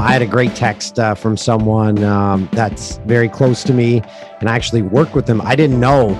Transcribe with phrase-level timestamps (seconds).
[0.00, 4.02] I had a great text uh, from someone um, that's very close to me
[4.40, 5.42] and I actually worked with them.
[5.42, 6.14] I didn't know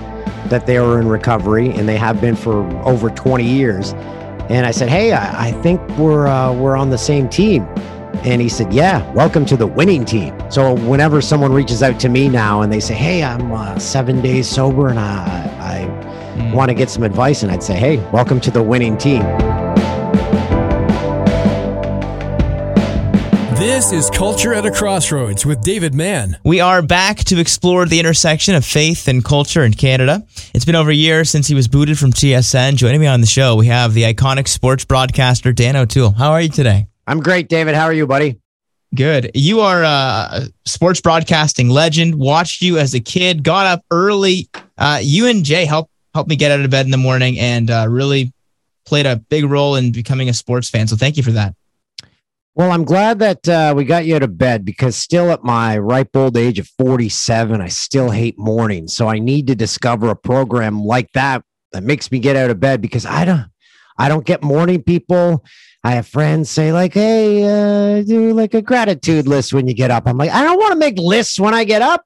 [0.49, 3.95] that they were in recovery and they have been for over 20 years.
[4.51, 7.63] And I said, Hey, I, I think we're, uh, we're on the same team.
[8.23, 10.39] And he said, Yeah, welcome to the winning team.
[10.51, 14.21] So whenever someone reaches out to me now and they say, Hey, I'm uh, seven
[14.21, 15.25] days sober and I,
[15.59, 16.53] I mm.
[16.53, 19.23] want to get some advice, and I'd say, Hey, welcome to the winning team.
[23.61, 26.39] This is Culture at a Crossroads with David Mann.
[26.45, 30.27] We are back to explore the intersection of faith and culture in Canada.
[30.55, 32.77] It's been over a year since he was booted from TSN.
[32.77, 36.13] Joining me on the show, we have the iconic sports broadcaster Dan O'Toole.
[36.13, 36.87] How are you today?
[37.07, 37.75] I'm great, David.
[37.75, 38.41] How are you, buddy?
[38.95, 39.33] Good.
[39.35, 42.15] You are a sports broadcasting legend.
[42.15, 43.43] Watched you as a kid.
[43.43, 44.49] Got up early.
[44.79, 47.71] Uh, you and Jay helped helped me get out of bed in the morning, and
[47.71, 48.33] uh, really
[48.87, 50.87] played a big role in becoming a sports fan.
[50.87, 51.55] So thank you for that.
[52.55, 55.79] Well, I'm glad that uh, we got you out of bed because still at my
[55.79, 58.95] ripe old age of 47, I still hate mornings.
[58.95, 62.59] So I need to discover a program like that that makes me get out of
[62.59, 63.47] bed because I don't,
[63.97, 65.45] I don't get morning people.
[65.85, 69.91] I have friends say like, "Hey, uh, do like a gratitude list when you get
[69.91, 72.05] up." I'm like, I don't want to make lists when I get up.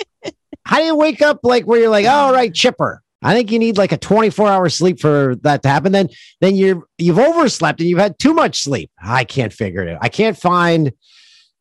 [0.64, 3.02] How do you wake up like where you're like, "All right, chipper"?
[3.26, 5.90] I think you need like a 24 hour sleep for that to happen.
[5.90, 6.08] Then,
[6.40, 8.88] then you're you've overslept and you've had too much sleep.
[9.02, 9.98] I can't figure it out.
[10.00, 10.92] I can't find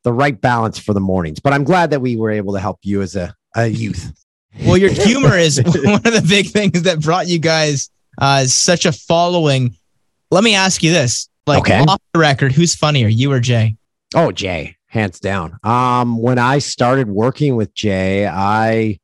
[0.03, 1.39] the right balance for the mornings.
[1.39, 4.13] But I'm glad that we were able to help you as a, a youth.
[4.63, 8.85] Well, your humor is one of the big things that brought you guys uh, such
[8.85, 9.75] a following.
[10.29, 11.79] Let me ask you this: like okay.
[11.79, 13.75] off the record, who's funnier, you or Jay?
[14.13, 15.57] Oh, Jay, hands down.
[15.63, 18.99] Um, when I started working with Jay, I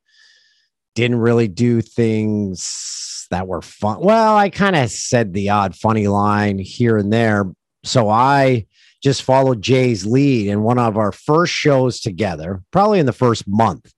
[0.94, 4.00] didn't really do things that were fun.
[4.00, 7.50] Well, I kind of said the odd funny line here and there.
[7.84, 8.66] So I
[9.02, 13.44] just followed Jay's lead in one of our first shows together, probably in the first
[13.48, 13.92] month.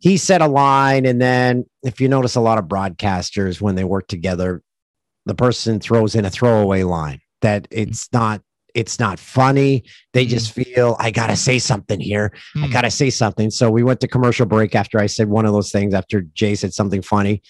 [0.00, 3.84] He said a line, and then if you notice a lot of broadcasters when they
[3.84, 4.62] work together,
[5.26, 8.42] the person throws in a throwaway line that it's not
[8.78, 9.82] it's not funny.
[10.12, 10.28] They mm.
[10.28, 12.32] just feel I gotta say something here.
[12.56, 12.64] Mm.
[12.64, 13.50] I gotta say something.
[13.50, 15.94] So we went to commercial break after I said one of those things.
[15.94, 17.42] After Jay said something funny,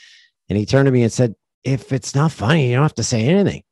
[0.48, 1.34] and he turned to me and said,
[1.64, 3.62] "If it's not funny, you don't have to say anything."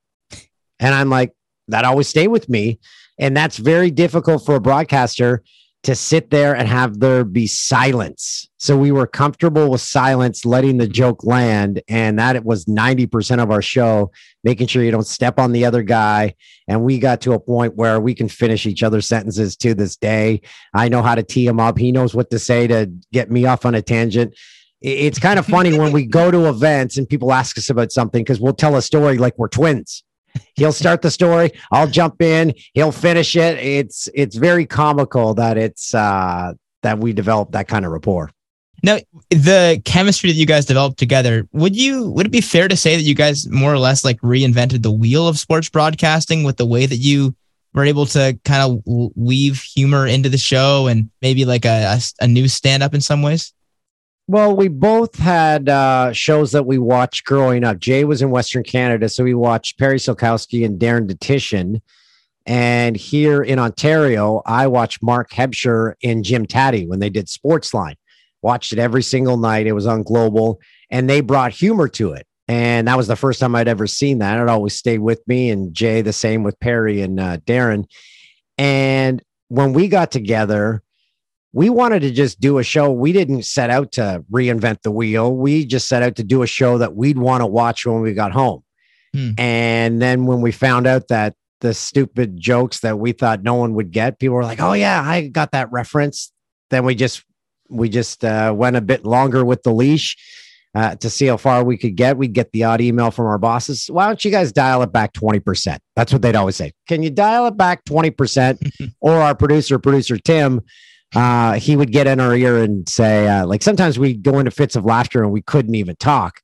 [0.78, 1.32] And I'm like,
[1.68, 2.78] that always stay with me,
[3.18, 5.42] and that's very difficult for a broadcaster
[5.86, 8.48] to sit there and have there be silence.
[8.58, 11.80] So we were comfortable with silence, letting the joke land.
[11.86, 14.10] And that it was 90% of our show,
[14.42, 16.34] making sure you don't step on the other guy.
[16.66, 19.94] And we got to a point where we can finish each other's sentences to this
[19.94, 20.40] day.
[20.74, 21.78] I know how to tee him up.
[21.78, 24.34] He knows what to say to get me off on a tangent.
[24.80, 28.24] It's kind of funny when we go to events and people ask us about something
[28.24, 30.02] because we'll tell a story like we're twins.
[30.54, 31.52] He'll start the story.
[31.70, 32.54] I'll jump in.
[32.74, 33.58] He'll finish it.
[33.58, 38.30] It's it's very comical that it's uh, that we developed that kind of rapport.
[38.82, 38.98] Now,
[39.30, 42.96] the chemistry that you guys developed together, would you would it be fair to say
[42.96, 46.66] that you guys more or less like reinvented the wheel of sports broadcasting with the
[46.66, 47.34] way that you
[47.74, 52.00] were able to kind of weave humor into the show and maybe like a, a,
[52.24, 53.52] a new stand up in some ways?
[54.28, 57.78] Well, we both had uh, shows that we watched growing up.
[57.78, 61.80] Jay was in Western Canada, so we watched Perry Solkowski and Darren Dutchyshen.
[62.44, 67.94] And here in Ontario, I watched Mark Hebscher and Jim Tatti when they did Sportsline.
[68.42, 69.68] Watched it every single night.
[69.68, 70.60] It was on Global,
[70.90, 72.26] and they brought humor to it.
[72.48, 74.40] And that was the first time I'd ever seen that.
[74.40, 75.50] It always stayed with me.
[75.50, 77.84] And Jay, the same with Perry and uh, Darren.
[78.58, 80.82] And when we got together,
[81.56, 82.90] we wanted to just do a show.
[82.90, 85.34] We didn't set out to reinvent the wheel.
[85.34, 88.12] We just set out to do a show that we'd want to watch when we
[88.12, 88.62] got home.
[89.14, 89.30] Hmm.
[89.38, 93.72] And then when we found out that the stupid jokes that we thought no one
[93.72, 96.30] would get, people were like, "Oh yeah, I got that reference."
[96.68, 97.24] Then we just
[97.70, 100.14] we just uh, went a bit longer with the leash
[100.74, 102.18] uh, to see how far we could get.
[102.18, 103.86] We'd get the odd email from our bosses.
[103.86, 105.78] Why don't you guys dial it back 20%?
[105.94, 106.72] That's what they'd always say.
[106.86, 108.92] Can you dial it back 20%?
[109.00, 110.60] or our producer, producer Tim,
[111.14, 114.50] uh, he would get in our ear and say, uh, like sometimes we go into
[114.50, 116.40] fits of laughter and we couldn't even talk.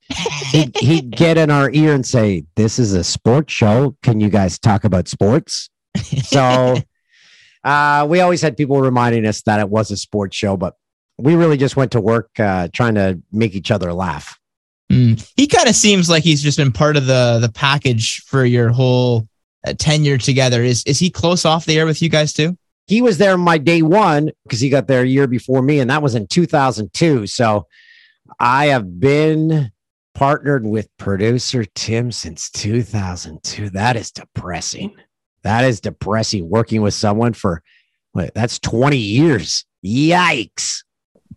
[0.51, 3.97] He'd, he'd get in our ear and say, "This is a sports show.
[4.03, 6.77] Can you guys talk about sports?" So
[7.65, 10.77] uh, we always had people reminding us that it was a sports show, but
[11.19, 14.39] we really just went to work uh, trying to make each other laugh.
[14.91, 15.27] Mm.
[15.37, 18.71] He kind of seems like he's just been part of the the package for your
[18.71, 19.27] whole
[19.67, 20.63] uh, tenure together.
[20.63, 22.57] Is is he close off the air with you guys too?
[22.87, 25.91] He was there my day one because he got there a year before me, and
[25.91, 27.27] that was in 2002.
[27.27, 27.67] So
[28.39, 29.71] I have been
[30.15, 33.71] partnered with producer Tim since 2002.
[33.71, 34.95] That is depressing.
[35.43, 37.63] That is depressing working with someone for
[38.15, 39.65] Wait, that's 20 years.
[39.85, 40.85] Yikes.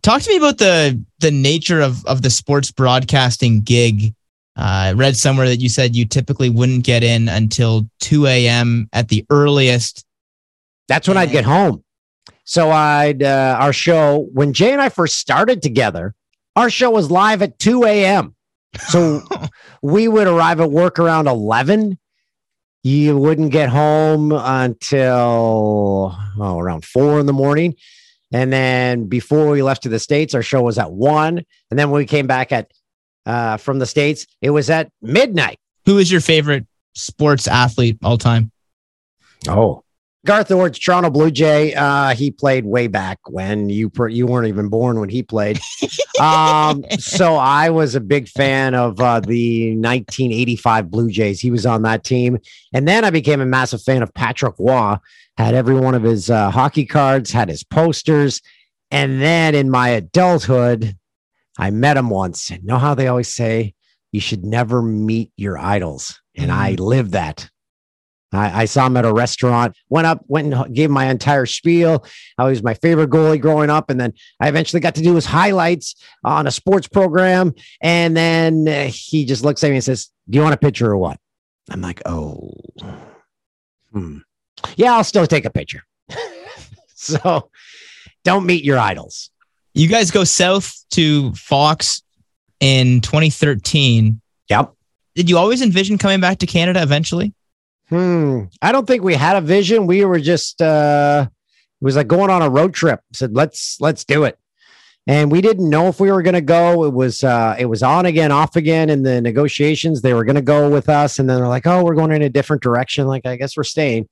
[0.02, 4.14] Talk to me about the the nature of of the sports broadcasting gig.
[4.56, 8.88] Uh, I read somewhere that you said you typically wouldn't get in until 2 a.m.
[8.92, 10.05] at the earliest.
[10.88, 11.82] That's when I'd get home.
[12.44, 16.14] So I'd uh, our show when Jay and I first started together,
[16.54, 18.34] our show was live at 2 a.m.
[18.78, 19.22] So
[19.82, 21.98] we would arrive at work around 11.
[22.82, 27.74] You wouldn't get home until oh, around four in the morning.
[28.32, 31.44] And then before we left to the States, our show was at one.
[31.70, 32.70] And then when we came back at
[33.24, 35.58] uh, from the States, it was at midnight.
[35.84, 38.52] Who is your favorite sports athlete all time?
[39.48, 39.82] Oh,
[40.26, 41.72] Garth Edwards, Toronto Blue Jay.
[41.74, 45.60] Uh, he played way back when you per, you weren't even born when he played.
[46.20, 51.40] um, so I was a big fan of uh, the 1985 Blue Jays.
[51.40, 52.38] He was on that team,
[52.74, 54.96] and then I became a massive fan of Patrick Roy.
[55.36, 58.42] Had every one of his uh, hockey cards, had his posters,
[58.90, 60.96] and then in my adulthood,
[61.58, 62.50] I met him once.
[62.50, 63.74] And know how they always say
[64.12, 67.48] you should never meet your idols, and I lived that.
[68.36, 72.04] I, I, saw him at a restaurant, went up, went and gave my entire spiel.
[72.38, 73.90] How he was my favorite goalie growing up.
[73.90, 75.94] And then I eventually got to do his highlights
[76.24, 77.54] on a sports program.
[77.80, 80.90] And then uh, he just looks at me and says, Do you want a picture
[80.90, 81.18] or what?
[81.70, 82.52] I'm like, Oh,
[83.92, 84.18] hmm.
[84.76, 85.82] Yeah, I'll still take a picture.
[86.94, 87.50] so
[88.24, 89.30] don't meet your idols.
[89.74, 92.02] You guys go south to Fox
[92.60, 94.20] in 2013.
[94.48, 94.72] Yep.
[95.14, 97.34] Did you always envision coming back to Canada eventually?
[97.88, 98.44] Hmm.
[98.60, 99.86] I don't think we had a vision.
[99.86, 101.28] We were just uh
[101.80, 103.00] it was like going on a road trip.
[103.12, 104.38] Said let's let's do it.
[105.06, 106.84] And we didn't know if we were going to go.
[106.84, 110.02] It was uh it was on again, off again in the negotiations.
[110.02, 112.22] They were going to go with us and then they're like, "Oh, we're going in
[112.22, 114.08] a different direction." Like, I guess we're staying.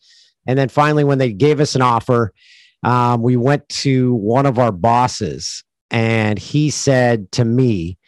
[0.46, 2.32] And then finally when they gave us an offer,
[2.84, 7.98] um we went to one of our bosses and he said to me,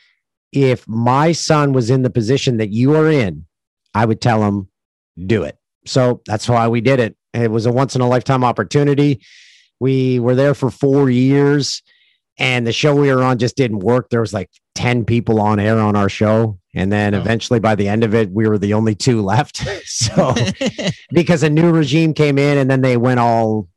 [0.52, 3.46] "If my son was in the position that you are in,
[3.94, 4.68] I would tell him
[5.24, 5.58] do it.
[5.86, 7.16] So that's why we did it.
[7.32, 9.20] It was a once in a lifetime opportunity.
[9.78, 11.82] We were there for four years
[12.38, 14.10] and the show we were on just didn't work.
[14.10, 16.58] There was like 10 people on air on our show.
[16.74, 17.20] And then oh.
[17.20, 19.56] eventually by the end of it, we were the only two left.
[19.84, 20.34] so
[21.12, 23.68] because a new regime came in and then they went all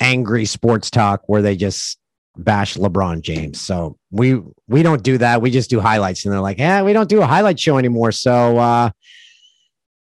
[0.00, 1.98] angry sports talk where they just
[2.36, 3.60] bash LeBron James.
[3.60, 5.40] So we we don't do that.
[5.40, 6.24] We just do highlights.
[6.24, 8.12] And they're like, yeah, we don't do a highlight show anymore.
[8.12, 8.90] So uh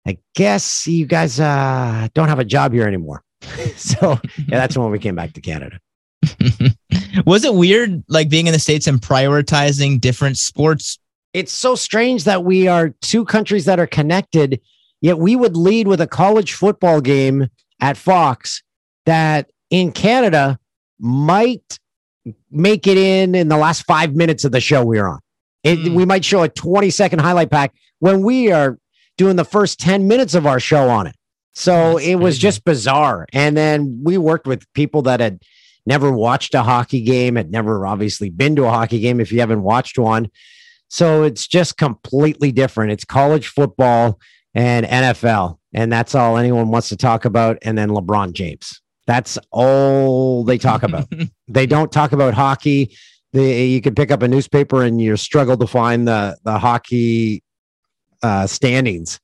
[0.08, 3.24] I guess you guys uh, don't have a job here anymore.
[3.76, 5.80] so yeah, that's when we came back to Canada.
[7.26, 10.98] Was it weird, like being in the States and prioritizing different sports?
[11.34, 14.60] It's so strange that we are two countries that are connected,
[15.02, 17.48] yet we would lead with a college football game
[17.80, 18.62] at Fox
[19.06, 20.60] that in Canada
[21.00, 21.80] might
[22.52, 25.20] make it in in the last five minutes of the show we are on.
[25.64, 25.96] It, mm.
[25.96, 28.78] We might show a 20 second highlight pack when we are
[29.22, 31.16] doing the first 10 minutes of our show on it.
[31.54, 32.40] So That's it was crazy.
[32.40, 33.28] just bizarre.
[33.32, 35.44] And then we worked with people that had
[35.86, 39.40] never watched a hockey game, had never obviously been to a hockey game if you
[39.40, 40.32] haven't watched one.
[40.88, 42.94] So it's just completely different.
[42.94, 44.20] It's college football
[44.56, 45.60] and NFL.
[45.72, 47.60] And that's all anyone wants to talk about.
[47.62, 48.82] And then LeBron James.
[49.06, 51.08] That's all they talk about.
[51.48, 52.98] they don't talk about hockey.
[53.34, 57.44] They, you could pick up a newspaper and you struggle to find the, the hockey
[58.24, 59.20] uh, standings,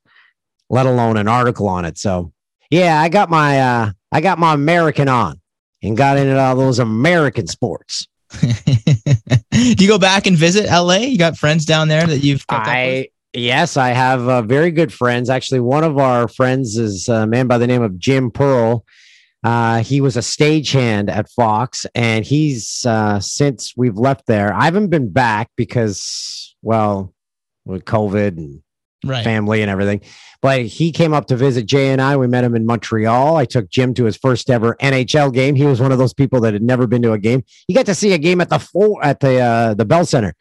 [0.70, 1.98] let alone an article on it.
[1.98, 2.32] So
[2.70, 5.40] yeah, I got my uh, I got my American on
[5.82, 8.06] and got into all those American sports.
[8.40, 10.96] Do you go back and visit LA?
[10.96, 15.30] You got friends down there that you've I yes, I have uh, very good friends.
[15.30, 18.84] Actually, one of our friends is a man by the name of Jim Pearl.
[19.44, 24.52] Uh, he was a stagehand at Fox, and he's uh, since we've left there.
[24.52, 27.14] I haven't been back because, well,
[27.64, 28.62] with COVID and
[29.04, 29.24] right.
[29.24, 30.00] family and everything.
[30.40, 32.16] But he came up to visit Jay and I.
[32.16, 33.36] We met him in Montreal.
[33.36, 35.56] I took Jim to his first ever NHL game.
[35.56, 37.42] He was one of those people that had never been to a game.
[37.66, 40.34] He got to see a game at the full at the uh, the Bell Center.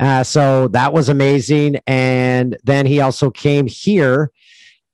[0.00, 1.78] Uh, so that was amazing.
[1.86, 4.30] And then he also came here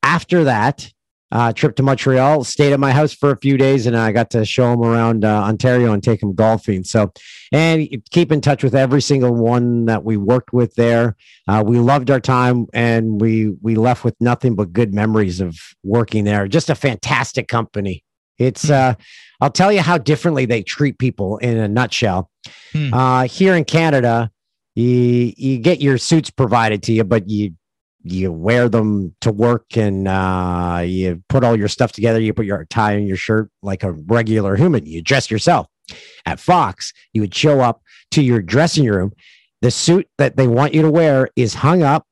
[0.02, 0.92] after that
[1.30, 4.30] uh, trip to Montreal, stayed at my house for a few days, and I got
[4.30, 6.84] to show him around uh, Ontario and take him golfing.
[6.84, 7.12] So,
[7.52, 11.16] and keep in touch with every single one that we worked with there.
[11.46, 15.58] Uh, we loved our time, and we we left with nothing but good memories of
[15.82, 16.48] working there.
[16.48, 18.04] Just a fantastic company.
[18.38, 18.72] It's hmm.
[18.72, 18.94] uh,
[19.40, 22.30] I'll tell you how differently they treat people in a nutshell.
[22.72, 22.94] Hmm.
[22.94, 24.30] Uh, here in Canada,
[24.74, 27.54] you you get your suits provided to you, but you
[28.02, 32.20] you wear them to work and uh, you put all your stuff together.
[32.20, 34.86] You put your tie and your shirt like a regular human.
[34.86, 35.66] You dress yourself.
[36.26, 39.12] At Fox, you would show up to your dressing room.
[39.62, 42.06] The suit that they want you to wear is hung up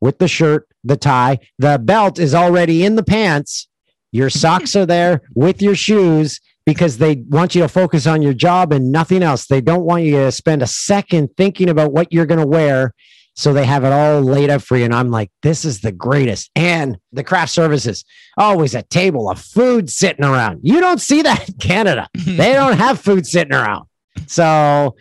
[0.00, 1.38] with the shirt, the tie.
[1.58, 3.68] The belt is already in the pants.
[4.12, 8.34] Your socks are there with your shoes because they want you to focus on your
[8.34, 9.46] job and nothing else.
[9.46, 12.94] They don't want you to spend a second thinking about what you're going to wear.
[13.34, 14.84] So they have it all laid out for you.
[14.84, 16.50] And I'm like, this is the greatest.
[16.54, 18.04] And the craft services,
[18.36, 20.60] always a table of food sitting around.
[20.62, 22.08] You don't see that in Canada.
[22.14, 23.86] they don't have food sitting around.
[24.26, 24.96] So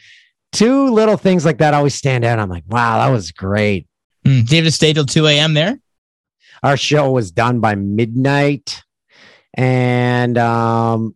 [0.51, 2.39] two little things like that always stand out.
[2.39, 3.88] I'm like, wow, that was great.
[4.25, 4.41] Mm.
[4.41, 5.53] Did you have to stay till 2 a.m.
[5.53, 5.79] there?
[6.63, 8.83] Our show was done by midnight.
[9.55, 11.15] And um,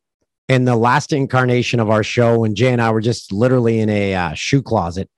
[0.50, 3.90] in the last incarnation of our show, when Jay and I were just literally in
[3.90, 5.10] a uh, shoe closet,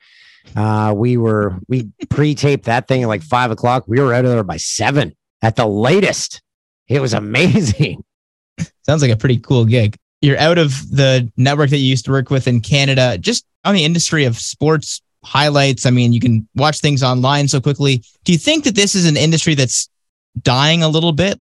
[0.55, 3.85] uh, we were we pre-taped that thing at like five o'clock.
[3.87, 6.41] We were out of there by seven at the latest.
[6.87, 8.03] It was amazing.
[8.85, 9.97] Sounds like a pretty cool gig.
[10.21, 13.17] You're out of the network that you used to work with in Canada.
[13.17, 15.85] Just on the industry of sports highlights.
[15.85, 18.03] I mean, you can watch things online so quickly.
[18.23, 19.89] Do you think that this is an industry that's
[20.41, 21.39] dying a little bit?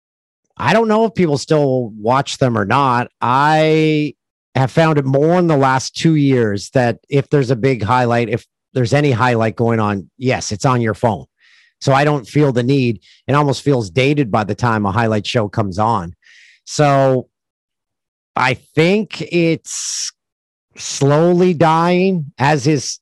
[0.58, 3.12] I don't know if people still watch them or not.
[3.22, 4.16] I
[4.56, 8.30] have found it more in the last two years that if there's a big highlight,
[8.30, 8.46] if
[8.76, 11.26] there's any highlight going on, yes, it's on your phone.
[11.82, 13.02] So I don't feel the need.
[13.28, 16.16] It almost feels dated by the time a highlight show comes on.
[16.66, 17.30] So
[18.36, 20.12] I think it's
[20.78, 23.00] slowly dying, as is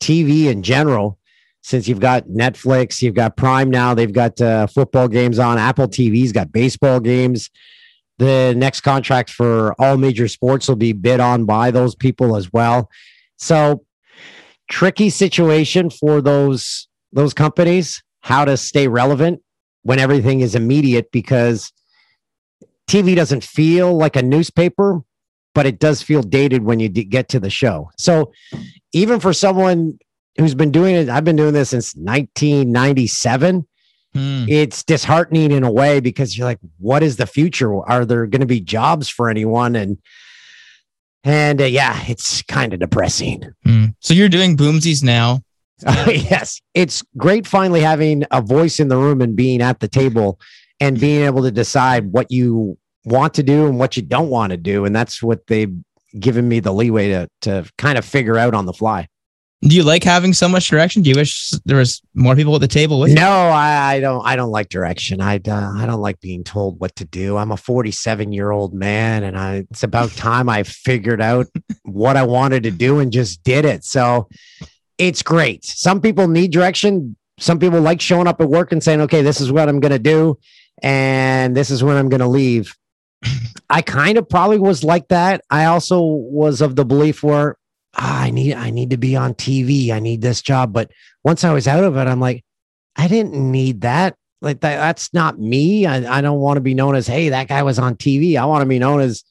[0.00, 1.18] TV in general
[1.66, 5.88] since you've got Netflix, you've got Prime now, they've got uh, football games on, Apple
[5.88, 7.50] TV's got baseball games.
[8.18, 12.52] The next contract for all major sports will be bid on by those people as
[12.52, 12.88] well.
[13.36, 13.84] So,
[14.68, 19.40] tricky situation for those those companies how to stay relevant
[19.82, 21.72] when everything is immediate because
[22.88, 25.00] TV doesn't feel like a newspaper,
[25.54, 27.90] but it does feel dated when you get to the show.
[27.96, 28.32] So,
[28.92, 29.98] even for someone
[30.38, 31.08] who's been doing it.
[31.08, 33.66] I've been doing this since 1997.
[34.14, 34.44] Hmm.
[34.48, 37.74] It's disheartening in a way because you're like, what is the future?
[37.82, 39.76] Are there going to be jobs for anyone?
[39.76, 39.98] And
[41.24, 43.42] and uh, yeah, it's kind of depressing.
[43.64, 43.86] Hmm.
[44.00, 45.40] So you're doing boomsies now.
[45.84, 49.88] Uh, yes, it's great finally having a voice in the room and being at the
[49.88, 50.38] table
[50.80, 54.50] and being able to decide what you want to do and what you don't want
[54.50, 54.84] to do.
[54.84, 55.74] And that's what they've
[56.18, 59.08] given me the leeway to to kind of figure out on the fly.
[59.62, 61.02] Do you like having so much direction?
[61.02, 63.14] Do you wish there was more people at the table with you?
[63.14, 64.24] No, I, I don't.
[64.24, 65.22] I don't like direction.
[65.22, 67.38] I uh, I don't like being told what to do.
[67.38, 71.46] I'm a 47 year old man, and I, it's about time I figured out
[71.84, 73.82] what I wanted to do and just did it.
[73.84, 74.28] So
[74.98, 75.64] it's great.
[75.64, 77.16] Some people need direction.
[77.38, 79.92] Some people like showing up at work and saying, "Okay, this is what I'm going
[79.92, 80.38] to do,
[80.82, 82.76] and this is when I'm going to leave."
[83.70, 85.42] I kind of probably was like that.
[85.50, 87.56] I also was of the belief where
[87.96, 89.90] ah, I need I need to be on TV.
[89.90, 90.72] I need this job.
[90.72, 90.90] But
[91.24, 92.44] once I was out of it, I'm like,
[92.96, 94.16] I didn't need that.
[94.42, 95.86] Like that, that's not me.
[95.86, 98.36] I, I don't want to be known as, hey, that guy was on TV.
[98.36, 99.24] I want to be known as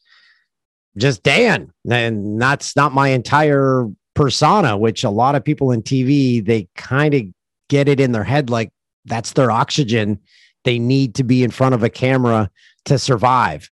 [0.98, 1.72] just Dan.
[1.90, 7.14] And that's not my entire persona, which a lot of people in TV, they kind
[7.14, 7.24] of
[7.70, 8.72] get it in their head like
[9.06, 10.20] that's their oxygen.
[10.64, 12.50] They need to be in front of a camera
[12.86, 13.70] to survive.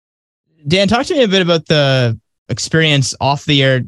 [0.67, 2.19] Dan, talk to me a bit about the
[2.50, 3.81] experience off the air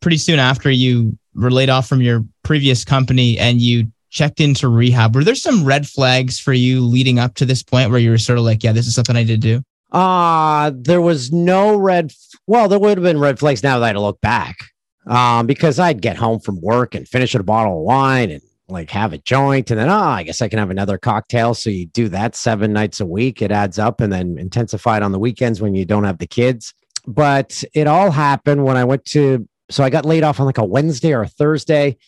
[0.00, 4.68] pretty soon after you were laid off from your previous company and you checked into
[4.68, 8.10] rehab, were there some red flags for you leading up to this point where you
[8.10, 9.62] were sort of like, yeah, this is something I did do?
[9.92, 12.06] Uh, there was no red.
[12.06, 14.56] F- well, there would have been red flags now that I look back.
[15.06, 18.90] Um, because I'd get home from work and finish a bottle of wine and like
[18.90, 21.86] have a joint and then oh i guess i can have another cocktail so you
[21.86, 25.60] do that seven nights a week it adds up and then intensified on the weekends
[25.60, 26.74] when you don't have the kids
[27.06, 30.58] but it all happened when i went to so I got laid off on like
[30.58, 31.98] a Wednesday or a Thursday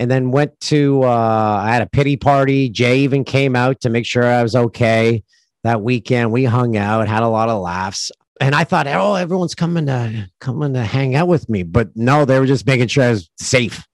[0.00, 2.70] and then went to uh, I had a pity party.
[2.70, 5.22] Jay even came out to make sure I was okay
[5.62, 6.32] that weekend.
[6.32, 8.10] We hung out, had a lot of laughs.
[8.40, 11.64] And I thought, oh, everyone's coming to coming to hang out with me.
[11.64, 13.86] But no, they were just making sure I was safe.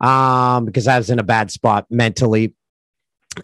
[0.00, 2.54] Um, because I was in a bad spot mentally.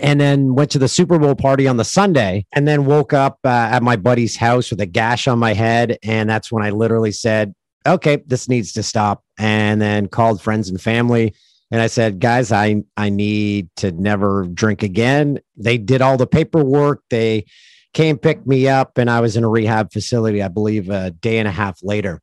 [0.01, 3.39] And then went to the Super Bowl party on the Sunday and then woke up
[3.45, 5.99] uh, at my buddy's house with a gash on my head.
[6.03, 7.53] And that's when I literally said,
[7.87, 9.25] okay, this needs to stop.
[9.39, 11.35] And then called friends and family.
[11.71, 15.41] And I said, guys, I, I need to never drink again.
[15.57, 17.03] They did all the paperwork.
[17.09, 17.47] They
[17.95, 21.39] came, picked me up, and I was in a rehab facility, I believe, a day
[21.39, 22.21] and a half later.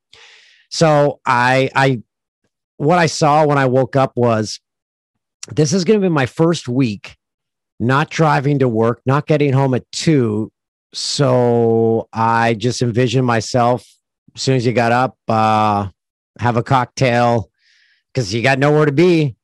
[0.70, 2.02] So I, I,
[2.78, 4.60] what I saw when I woke up was
[5.52, 7.18] this is going to be my first week
[7.80, 10.52] not driving to work, not getting home at two.
[10.94, 13.88] So I just envisioned myself
[14.36, 15.88] as soon as you got up, uh,
[16.40, 17.50] have a cocktail
[18.14, 19.36] because you got nowhere to be.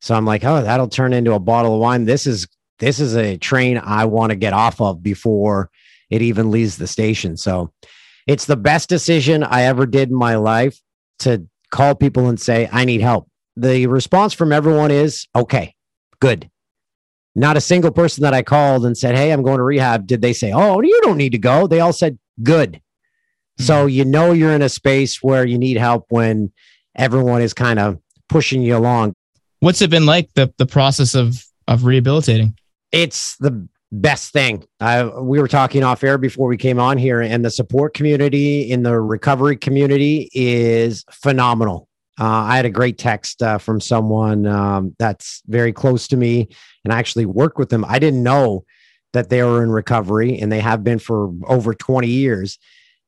[0.00, 2.04] So I'm like, oh, that'll turn into a bottle of wine.
[2.04, 2.48] This is
[2.78, 5.70] this is a train I want to get off of before
[6.10, 7.36] it even leaves the station.
[7.36, 7.72] So
[8.26, 10.80] it's the best decision I ever did in my life
[11.20, 13.28] to call people and say, I need help.
[13.56, 15.74] The response from everyone is, okay,
[16.20, 16.50] good.
[17.34, 20.06] Not a single person that I called and said, Hey, I'm going to rehab.
[20.06, 21.66] Did they say, Oh, you don't need to go?
[21.66, 22.80] They all said, Good.
[23.62, 26.52] So you know you're in a space where you need help when
[26.96, 29.14] everyone is kind of pushing you along.
[29.60, 32.56] What's it been like the the process of of rehabilitating?
[32.90, 34.64] It's the best thing.
[34.80, 38.70] I, we were talking off air before we came on here, and the support community
[38.70, 41.88] in the recovery community is phenomenal.
[42.20, 46.48] Uh, I had a great text uh, from someone um, that's very close to me,
[46.84, 47.84] and I actually worked with them.
[47.86, 48.64] I didn't know
[49.12, 52.58] that they were in recovery, and they have been for over 20 years.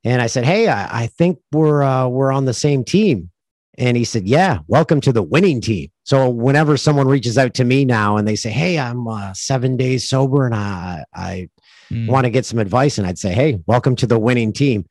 [0.04, 3.30] And I said, "Hey, I, I think we're uh, we're on the same team."
[3.76, 5.90] And he said, Yeah, welcome to the winning team.
[6.04, 9.76] So whenever someone reaches out to me now and they say, Hey, I'm uh, seven
[9.76, 11.48] days sober and I, I
[11.90, 12.08] mm.
[12.08, 14.86] want to get some advice, and I'd say, Hey, welcome to the winning team.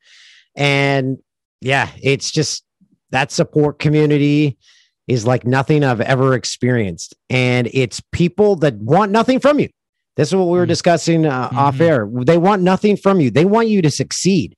[0.54, 1.18] And
[1.60, 2.64] yeah, it's just
[3.10, 4.58] that support community
[5.06, 7.14] is like nothing I've ever experienced.
[7.30, 9.68] And it's people that want nothing from you.
[10.16, 10.68] This is what we were mm.
[10.68, 11.58] discussing uh, mm-hmm.
[11.58, 12.08] off air.
[12.26, 14.54] They want nothing from you, they want you to succeed.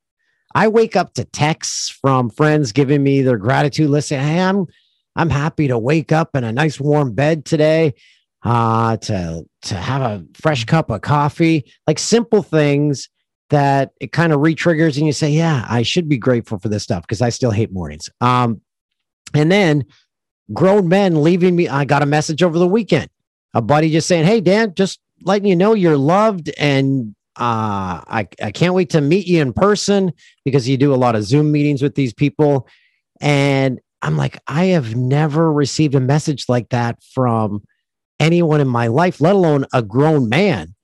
[0.57, 4.65] I wake up to texts from friends giving me their gratitude list Hey, I'm
[5.15, 7.93] I'm happy to wake up in a nice warm bed today,
[8.43, 13.11] uh, to to have a fresh cup of coffee, like simple things
[13.51, 16.83] that it kind of re-triggers and you say, Yeah, I should be grateful for this
[16.83, 18.09] stuff because I still hate mornings.
[18.23, 18.63] Um,
[19.35, 19.85] and then
[20.55, 21.69] grown men leaving me.
[21.69, 23.11] I got a message over the weekend.
[23.53, 28.29] A buddy just saying, Hey, Dan, just letting you know you're loved and uh, I,
[28.43, 30.13] I can't wait to meet you in person
[30.45, 32.67] because you do a lot of Zoom meetings with these people.
[33.21, 37.63] And I'm like, I have never received a message like that from
[38.19, 40.75] anyone in my life, let alone a grown man.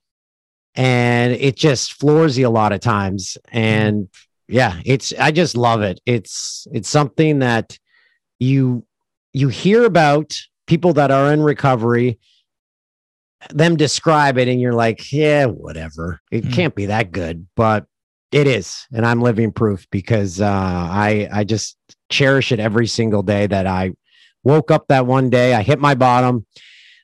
[0.74, 3.38] And it just floors you a lot of times.
[3.50, 4.08] And
[4.48, 6.00] yeah, it's, I just love it.
[6.04, 7.78] It's, it's something that
[8.38, 8.84] you,
[9.32, 10.34] you hear about
[10.66, 12.18] people that are in recovery
[13.50, 16.20] them describe it and you're like, yeah, whatever.
[16.30, 16.52] It mm.
[16.52, 17.86] can't be that good, but
[18.30, 18.86] it is.
[18.92, 21.76] And I'm living proof because uh, I I just
[22.10, 23.92] cherish it every single day that I
[24.42, 25.54] woke up that one day.
[25.54, 26.46] I hit my bottom.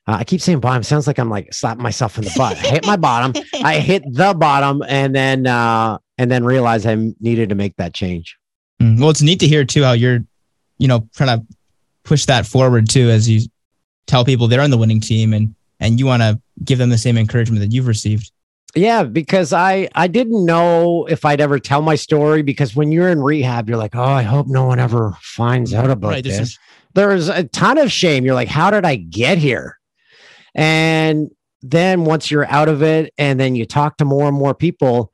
[0.06, 0.82] Uh, I keep saying bottom.
[0.82, 2.56] Sounds like I'm like slapping myself in the butt.
[2.56, 3.42] I hit my bottom.
[3.62, 7.94] I hit the bottom, and then uh, and then realized I needed to make that
[7.94, 8.36] change.
[8.80, 8.98] Mm.
[9.00, 10.20] Well, it's neat to hear too how you're,
[10.78, 11.46] you know, trying to
[12.04, 13.48] push that forward too as you
[14.06, 16.98] tell people they're on the winning team and and you want to give them the
[16.98, 18.32] same encouragement that you've received.
[18.74, 23.08] Yeah, because I I didn't know if I'd ever tell my story because when you're
[23.08, 26.38] in rehab, you're like, oh, I hope no one ever finds out about right, this.
[26.38, 26.58] Is-
[26.94, 28.24] There's a ton of shame.
[28.24, 29.78] You're like, how did I get here?
[30.54, 31.30] And
[31.62, 35.10] then once you're out of it, and then you talk to more and more people,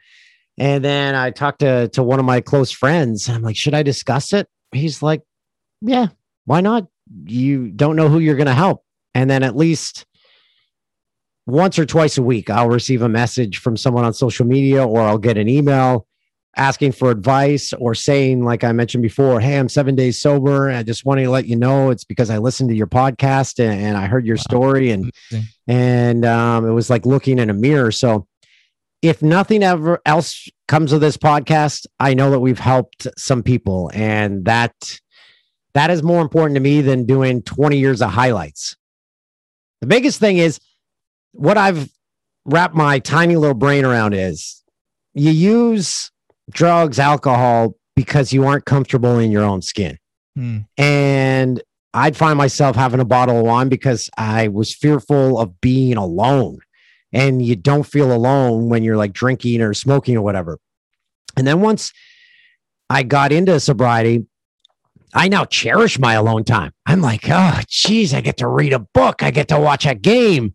[0.59, 3.29] and then I talked to to one of my close friends.
[3.29, 4.48] I'm like, should I discuss it?
[4.72, 5.22] He's like,
[5.81, 6.09] yeah,
[6.44, 6.87] why not?
[7.24, 8.83] You don't know who you're going to help,
[9.14, 10.07] and then at least
[11.47, 15.01] once or twice a week, I'll receive a message from someone on social media or
[15.03, 16.07] I'll get an email
[16.57, 20.71] asking for advice or saying, like I mentioned before, Hey, I'm seven days sober.
[20.71, 23.81] I just want to let you know it's because I listened to your podcast and,
[23.81, 24.43] and I heard your wow.
[24.43, 25.11] story and,
[25.67, 27.91] and, um, it was like looking in a mirror.
[27.91, 28.27] So
[29.03, 33.91] if nothing ever else comes of this podcast, I know that we've helped some people
[33.93, 34.73] and that,
[35.75, 38.77] that is more important to me than doing 20 years of highlights.
[39.81, 40.61] The biggest thing is
[41.35, 41.90] what I've
[42.44, 44.62] wrapped my tiny little brain around is
[45.12, 46.11] you use
[46.51, 49.99] drugs, alcohol because you aren't comfortable in your own skin.
[50.37, 50.59] Hmm.
[50.77, 55.97] And I'd find myself having a bottle of wine because I was fearful of being
[55.97, 56.59] alone.
[57.12, 60.59] And you don't feel alone when you're like drinking or smoking or whatever.
[61.37, 61.92] And then once
[62.90, 64.27] I got into sobriety,
[65.14, 66.73] I now cherish my alone time.
[66.87, 69.23] I'm like, oh, geez, I get to read a book.
[69.23, 70.55] I get to watch a game.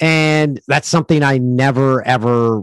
[0.00, 2.62] And that's something I never ever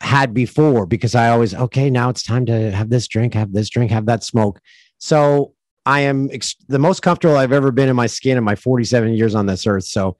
[0.00, 3.68] had before because I always, okay, now it's time to have this drink, have this
[3.70, 4.60] drink, have that smoke.
[4.98, 5.54] So
[5.86, 9.14] I am ex- the most comfortable I've ever been in my skin in my 47
[9.14, 9.84] years on this earth.
[9.84, 10.16] So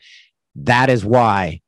[0.57, 1.61] that is why,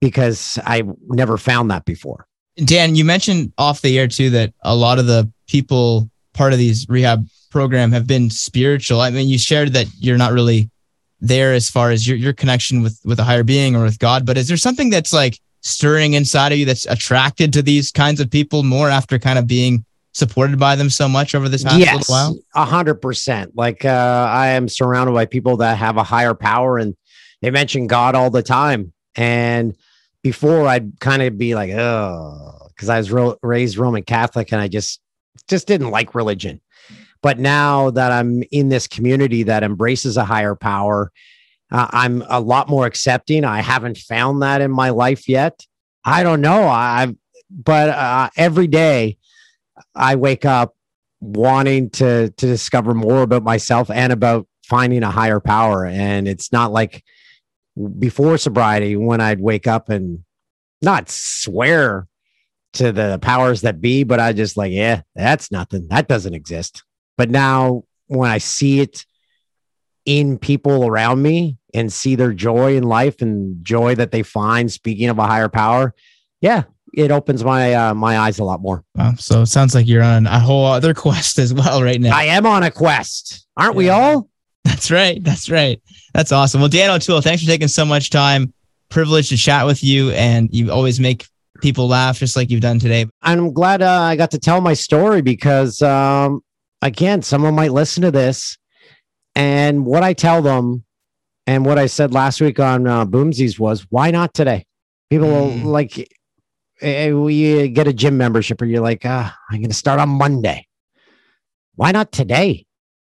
[0.00, 2.26] because I never found that before.
[2.56, 6.58] Dan, you mentioned off the air too that a lot of the people part of
[6.58, 9.00] these rehab program have been spiritual.
[9.00, 10.70] I mean, you shared that you're not really
[11.20, 14.24] there as far as your your connection with with a higher being or with God.
[14.24, 18.20] But is there something that's like stirring inside of you that's attracted to these kinds
[18.20, 21.78] of people more after kind of being supported by them so much over this past
[21.78, 22.38] yes, little while?
[22.54, 23.56] a hundred percent.
[23.56, 26.96] Like uh, I am surrounded by people that have a higher power, and
[27.42, 28.92] they mention God all the time.
[29.16, 29.76] And
[30.22, 33.10] before, I'd kind of be like, oh, because I was
[33.42, 35.00] raised Roman Catholic, and I just
[35.48, 36.60] just didn't like religion.
[37.22, 41.12] But now that I'm in this community that embraces a higher power,
[41.70, 43.44] uh, I'm a lot more accepting.
[43.44, 45.66] I haven't found that in my life yet.
[46.04, 46.68] I don't know.
[46.68, 47.16] I've,
[47.50, 49.18] but uh, every day
[49.94, 50.74] I wake up
[51.20, 55.84] wanting to to discover more about myself and about finding a higher power.
[55.86, 57.04] And it's not like
[57.98, 60.24] before sobriety when I'd wake up and
[60.82, 62.06] not swear
[62.74, 65.88] to the powers that be, but I just like, yeah, that's nothing.
[65.88, 66.82] That doesn't exist.
[67.18, 69.04] But now when I see it
[70.06, 74.72] in people around me and see their joy in life and joy that they find
[74.72, 75.94] speaking of a higher power,
[76.40, 76.62] yeah,
[76.94, 78.84] it opens my uh, my eyes a lot more.
[78.94, 79.14] Wow.
[79.18, 82.16] So it sounds like you're on a whole other quest as well right now.
[82.16, 83.46] I am on a quest.
[83.56, 84.30] Aren't we all?
[84.64, 85.22] That's right.
[85.22, 85.82] That's right.
[86.14, 86.60] That's awesome.
[86.60, 88.52] Well, Dan O'Toole, thanks for taking so much time.
[88.90, 91.26] Privileged to chat with you, and you always make
[91.60, 93.06] people laugh just like you've done today.
[93.22, 96.42] I'm glad uh, I got to tell my story because, um,
[96.82, 98.58] again, someone might listen to this,
[99.34, 100.84] and what I tell them,
[101.46, 104.66] and what I said last week on uh, Boomsies was, why not today?
[105.10, 105.64] People Mm.
[105.64, 106.08] like
[106.80, 110.08] eh, we get a gym membership, or you're like, ah, I'm going to start on
[110.10, 110.66] Monday.
[111.74, 112.66] Why not today?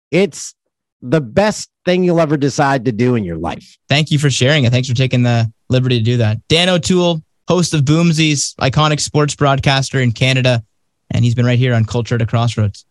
[0.10, 0.56] It's
[1.02, 3.78] the best thing you'll ever decide to do in your life.
[3.90, 4.72] Thank you for sharing it.
[4.72, 6.46] Thanks for taking the liberty to do that.
[6.48, 10.64] Dan O'Toole, host of Boomsies, iconic sports broadcaster in Canada,
[11.10, 12.86] and he's been right here on Culture at a Crossroads.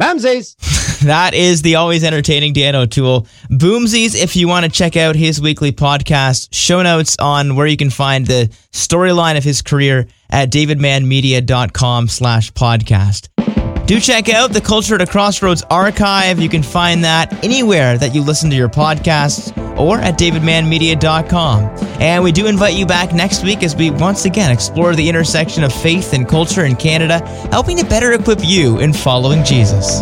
[0.00, 0.56] Boomsies.
[1.02, 3.26] That is the always entertaining Dan O'Toole.
[3.50, 7.76] Boomsies, if you want to check out his weekly podcast, show notes on where you
[7.76, 13.51] can find the storyline of his career at davidmanmedia.com slash podcast.
[13.92, 16.40] Do check out the Culture at a Crossroads archive.
[16.40, 21.64] You can find that anywhere that you listen to your podcasts or at davidmanmedia.com.
[22.00, 25.62] And we do invite you back next week as we once again explore the intersection
[25.62, 27.18] of faith and culture in Canada,
[27.50, 30.00] helping to better equip you in following Jesus.